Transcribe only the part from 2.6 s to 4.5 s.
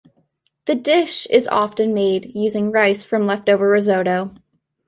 rice from left-over risotto.